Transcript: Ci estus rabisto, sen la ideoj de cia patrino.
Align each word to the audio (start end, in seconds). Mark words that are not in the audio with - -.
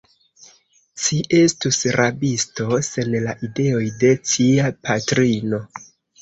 Ci 1.01 1.17
estus 1.39 1.77
rabisto, 1.97 2.79
sen 2.87 3.13
la 3.27 3.35
ideoj 3.49 3.83
de 4.05 4.11
cia 4.31 4.73
patrino. 4.89 5.63